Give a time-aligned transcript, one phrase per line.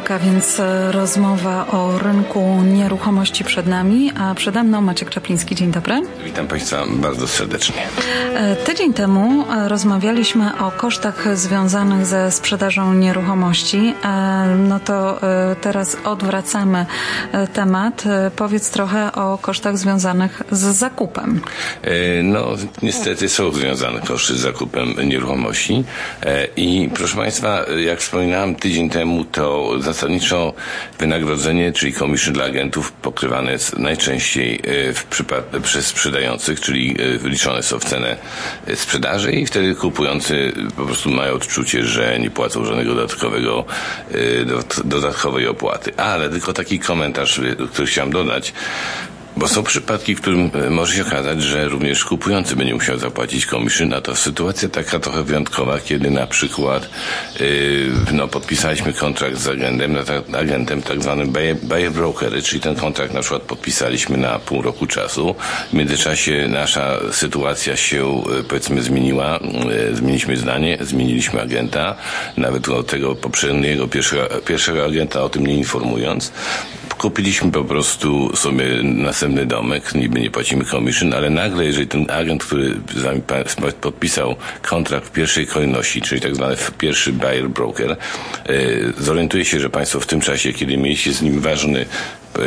[0.00, 5.54] wtorek, a więc e, rozmowa o rynku nieruchomości przed nami, a przede mną Maciek Czapliński.
[5.54, 6.02] Dzień dobry.
[6.24, 7.82] Witam Państwa bardzo serdecznie.
[8.34, 13.94] E, tydzień temu e, rozmawialiśmy o kosztach związanych ze sprzedażą nieruchomości.
[14.68, 15.20] No to
[15.60, 16.86] teraz odwracamy
[17.52, 18.04] temat.
[18.36, 21.40] Powiedz trochę o kosztach związanych z zakupem.
[22.22, 22.46] No,
[22.82, 25.84] niestety są związane koszty z zakupem nieruchomości
[26.56, 30.54] i proszę Państwa, jak wspominałem tydzień temu, to zasadniczo
[30.98, 34.60] wynagrodzenie, czyli commission dla agentów pokrywane jest najczęściej
[35.54, 38.16] e, przez sprzedających, czyli e, liczone są w cenę
[38.66, 43.64] e, sprzedaży i wtedy kupujący po prostu mają odczucie, że nie płacą żadnego dodatkowego,
[44.84, 45.96] dodatkowej opłaty.
[45.96, 47.40] Ale tylko taki komentarz,
[47.72, 48.52] który chciałem dodać,
[49.40, 53.46] bo są przypadki, w którym e, może się okazać, że również kupujący będzie musiał zapłacić
[53.46, 56.90] commission, a to sytuacja taka trochę wyjątkowa, kiedy na przykład
[57.40, 61.32] yy, no, podpisaliśmy kontrakt z agentem, no, agentem tak zwanym
[61.62, 65.34] buyer broker, czyli ten kontrakt na przykład podpisaliśmy na pół roku czasu.
[65.70, 69.38] W międzyczasie nasza sytuacja się e, powiedzmy zmieniła,
[69.88, 71.96] yy, zmieniliśmy zdanie, zmieniliśmy agenta,
[72.36, 76.32] nawet tego poprzedniego pierwszego, pierwszego agenta o tym nie informując.
[77.00, 82.44] Kupiliśmy po prostu sobie następny domek, niby nie płacimy commission, ale nagle, jeżeli ten agent,
[82.44, 83.22] który z nami
[83.80, 87.96] podpisał kontrakt w pierwszej kolejności, czyli tak zwany pierwszy buyer broker, e,
[88.98, 91.86] zorientuje się, że Państwo w tym czasie, kiedy mieliście z nim ważny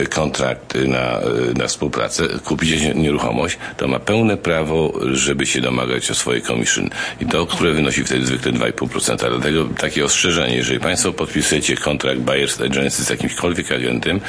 [0.10, 1.20] kontrakt na,
[1.58, 6.90] na współpracę, kupicie nieruchomość, to ma pełne prawo, żeby się domagać o swoje commission.
[7.22, 9.30] I to, które wynosi wtedy zwykle 2,5%.
[9.30, 14.22] Dlatego takie ostrzeżenie, jeżeli Państwo podpisujecie kontrakt Buyers Agency z jakimśkolwiek agentem,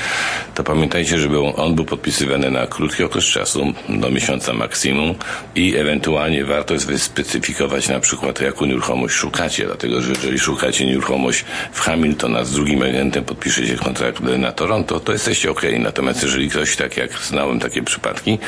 [0.55, 5.15] to pamiętajcie, żeby on był podpisywany na krótki okres czasu, do miesiąca maksimum
[5.55, 11.45] i ewentualnie warto jest wyspecyfikować na przykład, jaką nieruchomość szukacie, dlatego że jeżeli szukacie nieruchomość
[11.73, 15.81] w Hamilton, a z drugim agentem podpiszecie kontrakt na Toronto, to jesteście oczywiście ok.
[15.83, 18.39] Natomiast jeżeli ktoś, tak jak znałem takie przypadki,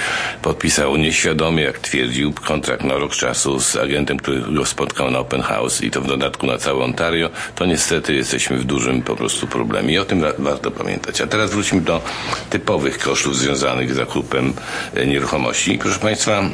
[0.42, 5.42] podpisał nieświadomie, jak twierdził, kontrakt na rok czasu z agentem, który go spotkał na open
[5.42, 9.46] house i to w dodatku na całe Ontario, to niestety jesteśmy w dużym po prostu
[9.46, 11.20] problemie i o tym warto pamiętać.
[11.20, 12.02] A teraz wróćmy do
[12.50, 14.52] typowych kosztów związanych z zakupem
[14.94, 15.78] e, nieruchomości.
[15.78, 16.50] Proszę Państwa,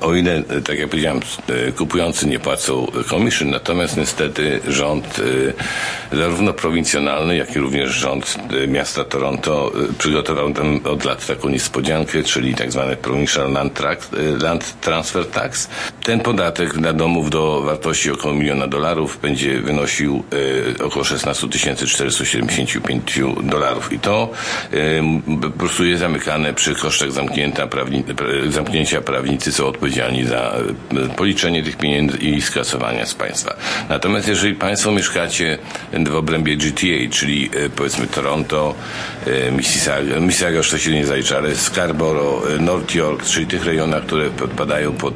[0.00, 1.20] o ile, tak jak powiedziałem,
[1.68, 5.22] e, kupujący nie płacą commission, natomiast niestety rząd, e,
[6.16, 12.22] zarówno prowincjonalny, jak i również rząd e, miasta Toronto przygotował tam od lat taką niespodziankę,
[12.22, 14.08] czyli tak zwany Provincial Land, Track,
[14.42, 15.68] Land Transfer Tax.
[16.02, 20.24] Ten podatek dla domów do wartości około miliona dolarów będzie wynosił
[20.84, 24.30] około 16 475 dolarów i to
[25.42, 27.68] po prostu jest zamykane przy kosztach zamknięcia,
[28.48, 30.54] zamknięcia prawnicy są odpowiedzialni za
[31.16, 33.54] policzenie tych pieniędzy i skasowania z państwa.
[33.88, 35.58] Natomiast jeżeli państwo mieszkacie
[36.08, 38.74] w obrębie GTA, czyli e, powiedzmy Toronto,
[39.26, 44.06] e, Mississauga, Mississauga już to się nie zalicza, ale Scarborough, North York, czyli tych rejonach,
[44.06, 45.14] które podpadają pod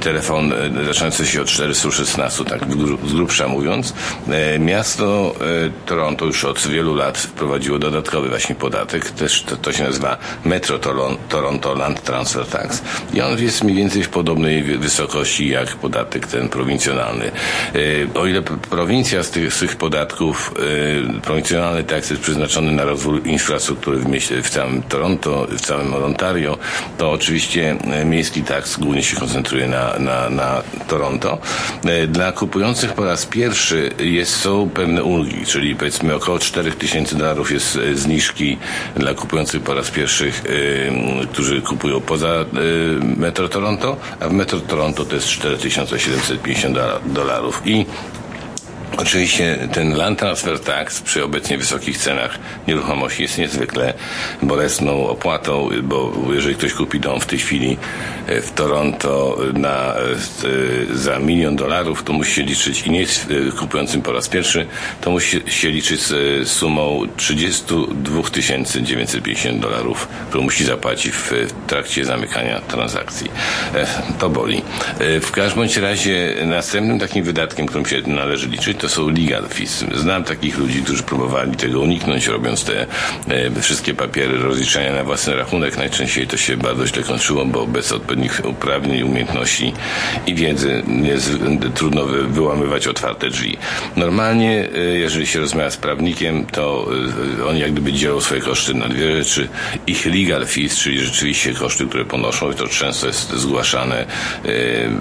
[0.00, 0.52] telefon
[0.86, 2.60] zaczynający się od 416, tak
[3.06, 3.94] z grubsza mówiąc,
[4.58, 5.34] miasto
[5.86, 10.78] Toronto już od wielu lat wprowadziło dodatkowy właśnie podatek, też to, to się nazywa Metro
[11.28, 12.82] Toronto Land Transfer Tax
[13.14, 17.30] i on jest mniej więcej w podobnej wysokości jak podatek ten prowincjonalny.
[18.14, 20.54] E, o ile prowincja z tych, z tych podatków,
[21.16, 25.94] e, prowincjonalny taks jest przeznaczony na rozwój infrastruktury w, mieście, w całym Toronto, w całym
[25.94, 26.58] Ontario,
[26.98, 31.38] to oczywiście e, miejski taks głównie się koncentruje na, na, na Toronto.
[32.08, 37.78] Dla kupujących po raz pierwszy jest, są pewne ulgi, czyli powiedzmy około 4000 dolarów jest
[37.94, 38.58] zniżki
[38.96, 40.32] dla kupujących po raz pierwszy,
[41.32, 42.44] którzy kupują poza
[43.16, 47.86] Metro Toronto, a w Metro Toronto to jest 4750 dolarów i
[49.02, 52.38] Oczywiście ten land transfer tax przy obecnie wysokich cenach
[52.68, 53.94] nieruchomości jest niezwykle
[54.42, 57.76] bolesną opłatą, bo jeżeli ktoś kupi dom w tej chwili
[58.26, 63.28] e, w Toronto na, e, za milion dolarów, to musi się liczyć i nie jest
[63.48, 64.66] e, kupującym po raz pierwszy,
[65.00, 68.22] to musi się liczyć z sumą 32
[68.82, 71.32] 950 dolarów, którą musi zapłacić w
[71.66, 73.30] trakcie zamykania transakcji.
[74.18, 74.62] To boli.
[75.20, 79.14] W każdym razie następnym takim wydatkiem, którym się należy liczyć, to są
[79.54, 79.84] fees.
[79.94, 82.86] Znam takich ludzi, którzy próbowali tego uniknąć, robiąc te
[83.28, 85.76] e, wszystkie papiery rozliczania na własny rachunek.
[85.76, 89.72] Najczęściej to się bardzo źle kończyło, bo bez odpowiednich uprawnień, umiejętności
[90.26, 91.30] i wiedzy jest
[91.74, 93.56] trudno wy, wyłamywać otwarte drzwi.
[93.96, 96.86] Normalnie, e, jeżeli się rozmawia z prawnikiem, to
[97.40, 99.48] e, oni jak gdyby dzielą swoje koszty na dwie rzeczy.
[99.86, 104.06] Ich legal fees, czyli rzeczywiście koszty, które ponoszą, i to często jest zgłaszane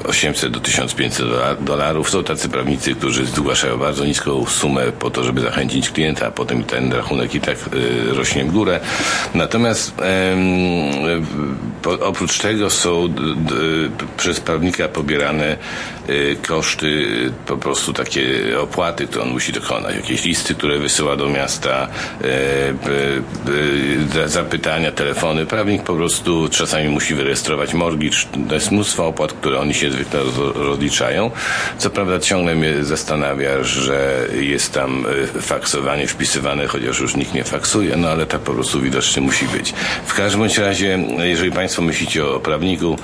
[0.07, 1.27] 800 e, do 1500
[1.61, 2.09] dolarów.
[2.09, 6.63] Są tacy prawnicy, którzy zgłaszają bardzo niską sumę po to, żeby zachęcić klienta, a potem
[6.63, 8.79] ten rachunek i tak y, rośnie w górę.
[9.33, 9.93] Natomiast
[11.81, 13.13] po, oprócz tego są
[14.17, 15.57] przez prawnika pobierane
[16.09, 17.07] y, koszty,
[17.45, 18.23] po prostu takie
[18.59, 21.87] opłaty, które on musi dokonać, jakieś listy, które wysyła do miasta,
[24.25, 25.45] y, zapytania, telefony.
[25.45, 28.17] Prawnik po prostu czasami musi wyrejestrować mortgage.
[28.49, 30.19] To jest mnóstwo opłat, które oni się zwykle
[30.55, 31.31] rozliczają.
[31.77, 37.43] Co prawda ciągle mnie zastanawia, że jest tam e, faksowanie wpisywane, chociaż już nikt nie
[37.43, 39.73] faksuje, no ale tak po prostu widocznie musi być.
[40.05, 42.97] W każdym razie, jeżeli Państwo myślicie o prawniku,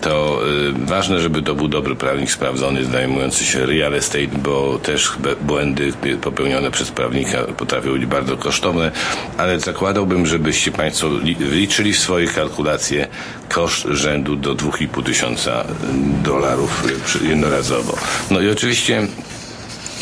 [0.00, 5.12] to y, ważne, żeby to był dobry prawnik sprawdzony, zajmujący się real estate, bo też
[5.40, 8.90] błędy popełnione przez prawnika potrafią być bardzo kosztowne,
[9.38, 11.08] ale zakładałbym, żebyście Państwo
[11.40, 13.08] liczyli w swoje kalkulacje
[13.48, 15.64] koszt rzędu do 2,5 tysiąca
[16.22, 16.84] dolarów
[17.22, 17.98] jednorazowo.
[18.30, 19.06] No i oczywiście,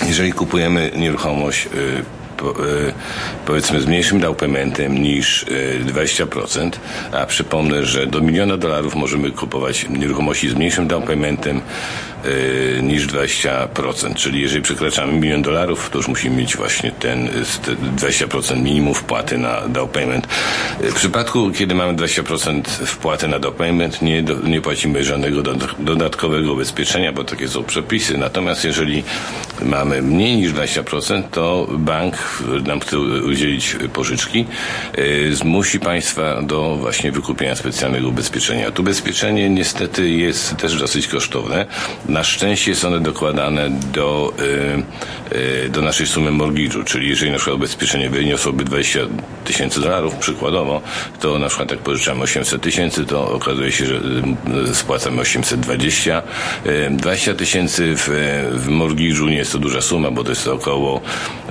[0.07, 2.93] jeżeli kupujemy nieruchomość y, Y,
[3.47, 5.47] powiedzmy z mniejszym downpaymentem niż
[5.87, 6.77] 20%,
[7.15, 11.61] y, a przypomnę, że do miliona dolarów możemy kupować nieruchomości z mniejszym downpaymentem
[12.27, 17.29] y, niż 20%, czyli jeżeli przekraczamy milion dolarów, to już musimy mieć właśnie ten
[17.97, 20.27] 20% minimum wpłaty na down payment.
[20.81, 25.43] W przypadku, kiedy mamy 20% wpłaty na down payment, nie, nie płacimy żadnego
[25.79, 28.19] dodatkowego ubezpieczenia, bo takie są przepisy.
[28.19, 29.05] Natomiast jeżeli
[29.63, 34.47] mamy mniej niż 20%, to bank nam chce udzielić pożyczki,
[35.33, 38.71] zmusi państwa do właśnie wykupienia specjalnego ubezpieczenia.
[38.71, 41.67] To ubezpieczenie niestety jest też dosyć kosztowne.
[42.09, 47.37] Na szczęście są one dokładane do, e, e, do naszej sumy mortgage'u, czyli jeżeli na
[47.37, 49.01] przykład ubezpieczenie wyniosłoby 20
[49.45, 50.81] tysięcy dolarów przykładowo,
[51.21, 54.01] to na przykład jak pożyczamy 800 tysięcy, to okazuje się, że
[54.73, 56.23] spłacamy 820.
[56.91, 58.09] 20 tysięcy w,
[58.53, 61.01] w mortgage'u nie jest to duża suma, bo to jest około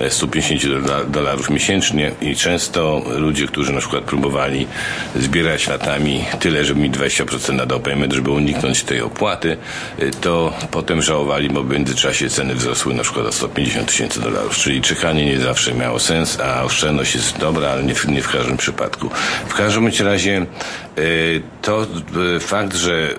[0.08, 0.62] 150
[1.10, 4.66] dolarów miesięcznie i często ludzie, którzy na przykład próbowali
[5.16, 9.56] zbierać latami tyle, żeby mi 20% na payment, żeby uniknąć tej opłaty,
[10.20, 14.56] to potem żałowali, bo w międzyczasie ceny wzrosły na przykład o 150 tysięcy dolarów.
[14.56, 18.28] Czyli czekanie nie zawsze miało sens, a oszczędność jest dobra, ale nie w, nie w
[18.28, 19.10] każdym przypadku.
[19.48, 21.02] W każdym razie e,
[21.62, 21.86] to
[22.36, 23.14] e, fakt, że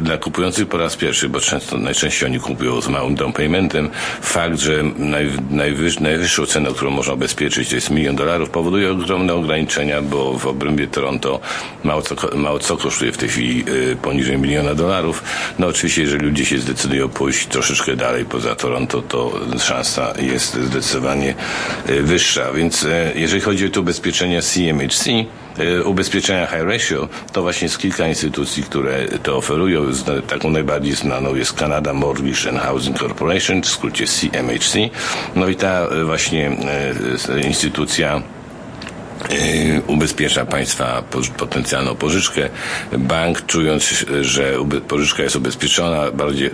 [0.00, 3.90] dla kupujących po raz pierwszy, bo często najczęściej oni kupują z małym down paymentem,
[4.22, 9.34] fakt, że naj, najwyż, najwyższą cenę, którą można obezpieczyć, to jest milion dolarów, powoduje ogromne
[9.34, 11.40] ograniczenia, bo w obrębie Toronto
[11.84, 15.22] mało co, mało co kosztuje w tej chwili y, poniżej miliona dolarów.
[15.58, 16.71] No oczywiście, jeżeli ludzie się zdecydują
[17.14, 21.34] pójść troszeczkę dalej poza Toronto, to szansa jest zdecydowanie
[21.88, 22.52] y, wyższa.
[22.52, 25.10] Więc y, jeżeli chodzi o to ubezpieczenia CMHC,
[25.84, 29.86] ubezpieczenia high ratio, to właśnie jest kilka instytucji, które to oferują.
[30.28, 34.78] Taką najbardziej znaną jest Canada Mortgage and Housing Corporation, w skrócie CMHC.
[35.36, 36.56] No i ta właśnie
[37.46, 38.22] instytucja
[39.86, 41.02] ubezpiecza państwa
[41.36, 42.48] potencjalną pożyczkę.
[42.98, 44.52] Bank, czując, że
[44.88, 46.04] pożyczka jest ubezpieczona,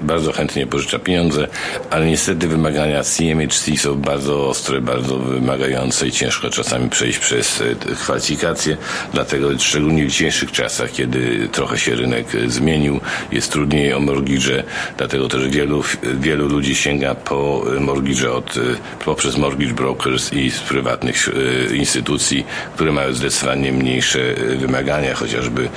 [0.02, 1.48] bardzo chętnie pożycza pieniądze,
[1.90, 7.76] ale niestety wymagania CMHC są bardzo ostre, bardzo wymagające i ciężko czasami przejść przez y,
[8.00, 8.76] kwalifikacje.
[9.12, 13.00] Dlatego szczególnie w dzisiejszych czasach, kiedy trochę się rynek zmienił,
[13.32, 14.64] jest trudniej o mortgage,
[14.96, 15.82] dlatego też wielu,
[16.20, 18.54] wielu ludzi sięga po mortgage od,
[19.04, 21.28] poprzez mortgage brokers i z prywatnych
[21.74, 25.68] instytucji, które mają zdecydowanie mniejsze e, wymagania, chociażby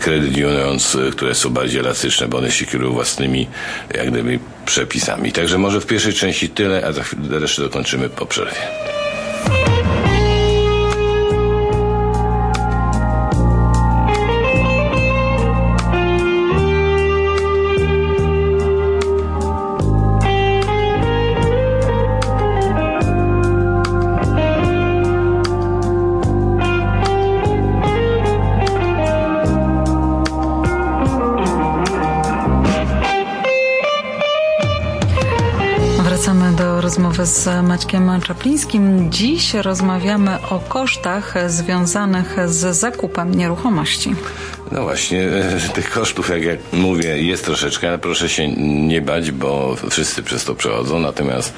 [0.00, 3.46] Credit Unions, e, które są bardziej elastyczne, bo one się kierują własnymi
[3.94, 5.32] jak gdyby przepisami.
[5.32, 8.95] Także może w pierwszej części tyle, a za chwilę resztę dokończymy po przerwie.
[37.16, 39.12] Rozmowy z Maćkiem Czaplińskim.
[39.12, 44.14] Dziś rozmawiamy o kosztach związanych z zakupem nieruchomości.
[44.72, 48.48] No właśnie, e, tych kosztów, jak, jak mówię, jest troszeczkę, ale proszę się
[48.86, 50.98] nie bać, bo wszyscy przez to przechodzą.
[50.98, 51.52] Natomiast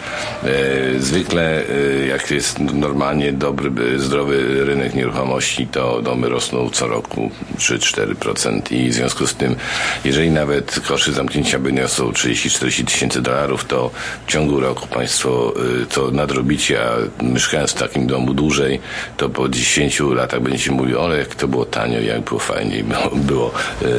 [0.45, 1.63] e, zwykle,
[2.03, 8.89] e, jak jest normalnie dobry, zdrowy rynek nieruchomości, to domy rosną co roku 3-4% i
[8.89, 9.57] w związku z tym,
[10.05, 13.91] jeżeli nawet koszty zamknięcia by niosą 30-40 tysięcy dolarów, to
[14.27, 18.81] w ciągu roku Państwo e, to nadrobicie, a mieszkając w takim domu dłużej,
[19.17, 23.15] to po 10 latach będziecie mówili, ale jak to było tanio, jak było fajniej było,
[23.15, 23.53] było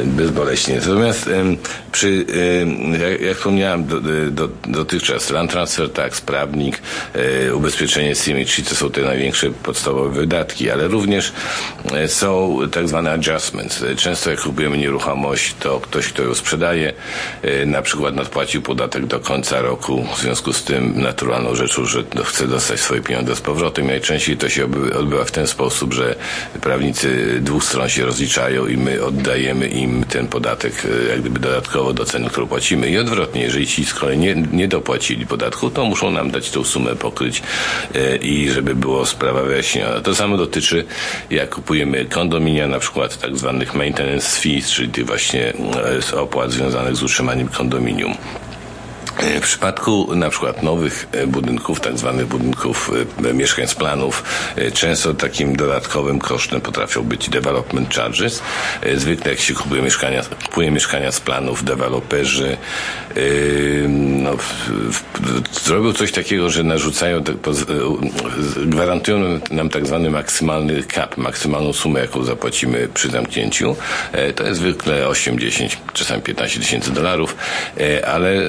[0.04, 0.76] bezboleśnie.
[0.76, 1.30] Natomiast
[1.92, 2.26] przy,
[3.00, 6.82] jak, jak wspomniałem do, do, dotychczas, land transfer tax, prawnik,
[7.54, 11.32] ubezpieczenie symmetry to są te największe podstawowe wydatki, ale również
[12.06, 13.84] są tak zwane adjustments.
[13.96, 16.92] Często jak kupujemy nieruchomość, to ktoś, kto ją sprzedaje,
[17.66, 22.48] na przykład nadpłacił podatek do końca roku, w związku z tym naturalną rzeczą, że chce
[22.48, 23.86] dostać swoje pieniądze z powrotem.
[23.86, 24.64] Najczęściej to się
[24.98, 26.14] odbywa w ten sposób, że
[26.60, 32.04] prawnicy dwóch stron się rozliczają i my oddajemy im ten podatek jak gdyby dodatkowo do
[32.04, 32.90] ceny, którą płacimy.
[32.90, 36.64] I odwrotnie, jeżeli ci z kolei nie, nie dopłacili podatku, to muszą nam dać tą
[36.64, 37.42] sumę pokryć
[38.22, 40.00] i żeby było sprawa wyjaśniona.
[40.00, 40.84] To samo dotyczy,
[41.30, 45.52] jak kupujemy kondominia, na przykład tak zwanych maintenance fees, czyli tych właśnie
[46.16, 48.14] opłat związanych z utrzymaniem kondominium.
[49.20, 52.90] W przypadku na przykład nowych e, budynków, tak zwanych budynków
[53.24, 54.24] e, mieszkań z planów,
[54.56, 58.42] e, często takim dodatkowym kosztem potrafią być development charges.
[58.96, 62.56] Zwykle jak się kupuje mieszkania, kupuje mieszkania z planów, deweloperzy
[63.88, 64.36] no,
[65.52, 67.24] zrobią coś takiego, że narzucają,
[68.66, 73.76] gwarantują nam tak zwany maksymalny cap, maksymalną sumę, jaką zapłacimy przy zamknięciu.
[74.34, 77.36] To jest zwykle 8, 10, czasami 15 tysięcy dolarów,
[78.06, 78.42] ale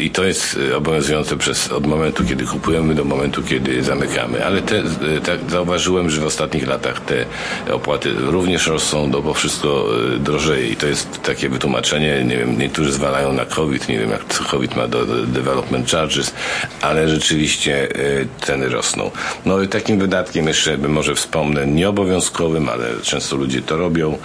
[0.00, 4.46] i to jest e, obowiązujące przez, od momentu, kiedy kupujemy do momentu, kiedy zamykamy.
[4.46, 7.24] Ale te, e, tak zauważyłem, że w ostatnich latach te
[7.72, 12.58] opłaty również rosną, no bo wszystko e, drożeje i to jest takie wytłumaczenie, nie wiem,
[12.58, 16.34] niektórzy zwalają na COVID, nie wiem jak COVID ma do development charges,
[16.80, 17.88] ale rzeczywiście
[18.40, 19.10] ceny rosną.
[19.46, 24.18] No i takim wydatkiem jeszcze może wspomnę, nieobowiązkowym, ale często ludzie to robią,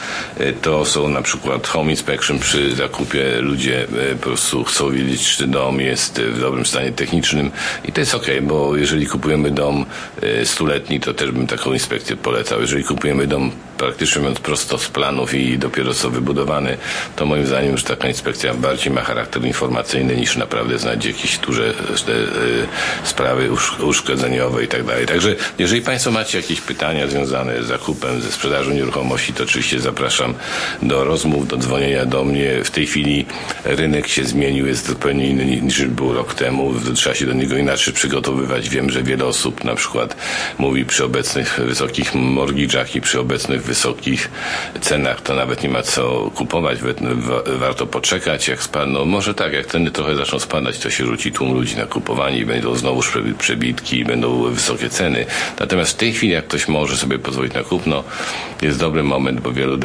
[0.62, 3.88] to są na przykład home inspection przy zakupie, ludzie
[4.22, 7.52] po prostu chcą wiedzieć, czy dom jest w dobrym stanie technicznym
[7.86, 9.86] i to jest ok, bo jeżeli kupujemy dom
[10.22, 12.62] e, stuletni, to też bym taką inspekcję polecał.
[12.62, 16.78] Jeżeli kupujemy dom praktycznie mówiąc prosto z planów i dopiero co wybudowany,
[17.16, 21.70] to moim zdaniem już taka inspekcja bardziej ma charakter informacyjny niż naprawdę znać jakieś duże
[21.70, 21.74] y,
[23.04, 23.50] sprawy
[23.80, 25.06] uszkodzeniowe i tak dalej.
[25.06, 30.34] Także jeżeli Państwo macie jakieś pytania związane z zakupem, ze sprzedażą nieruchomości, to oczywiście zapraszam
[30.82, 32.64] do rozmów, do dzwonienia do mnie.
[32.64, 33.26] W tej chwili
[33.66, 36.74] rynek się zmienił, jest zupełnie inny niż był rok temu.
[36.96, 38.70] Trzeba się do niego inaczej przygotowywać.
[38.70, 40.18] Wiem, że wiele osób na przykład
[40.58, 44.30] mówi przy obecnych wysokich mortgage'ach i przy obecnych wysokich
[44.82, 46.80] cenach to nawet nie ma co kupować,
[47.46, 49.06] warto poczekać jak spadną.
[49.06, 52.46] Może tak, jak ceny trochę zaczną spadać, to się rzuci tłum ludzi na kupowanie i
[52.46, 53.02] będą znowu
[53.38, 55.26] przebitki i będą wysokie ceny.
[55.60, 58.04] Natomiast w tej chwili, jak ktoś może sobie pozwolić na kupno,
[58.62, 59.78] jest dobry moment, bo wielu,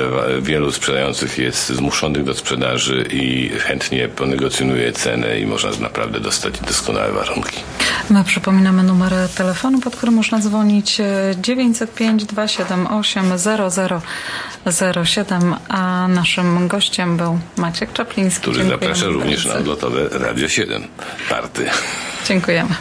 [0.42, 7.12] wielu sprzedających jest zmuszonych do sprzedaży i chętnie ponegocjonuje cenę i można naprawdę dostać doskonałe
[7.12, 7.60] warunki.
[8.10, 11.00] My przypominamy numer telefonu, pod którym można dzwonić
[11.40, 13.38] 905 278
[14.72, 18.40] 0007, a naszym gościem był Maciek Czapliński.
[18.40, 20.82] Który zaprasza również na odlotowe Radio 7.
[21.28, 21.66] Party.
[22.26, 22.74] Dziękujemy.